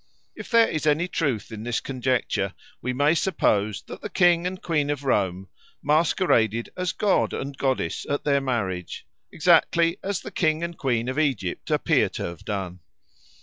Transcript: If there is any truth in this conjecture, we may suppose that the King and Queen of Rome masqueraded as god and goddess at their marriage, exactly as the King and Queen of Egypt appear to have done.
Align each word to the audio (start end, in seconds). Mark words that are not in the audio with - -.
If 0.35 0.49
there 0.49 0.67
is 0.67 0.87
any 0.87 1.07
truth 1.07 1.51
in 1.51 1.61
this 1.61 1.79
conjecture, 1.79 2.55
we 2.81 2.91
may 2.91 3.13
suppose 3.13 3.83
that 3.83 4.01
the 4.01 4.09
King 4.09 4.47
and 4.47 4.59
Queen 4.59 4.89
of 4.89 5.03
Rome 5.03 5.47
masqueraded 5.83 6.69
as 6.75 6.91
god 6.91 7.33
and 7.33 7.55
goddess 7.55 8.07
at 8.09 8.23
their 8.23 8.41
marriage, 8.41 9.05
exactly 9.31 9.99
as 10.01 10.21
the 10.21 10.31
King 10.31 10.63
and 10.63 10.75
Queen 10.75 11.07
of 11.07 11.19
Egypt 11.19 11.69
appear 11.69 12.09
to 12.17 12.23
have 12.25 12.43
done. 12.43 12.79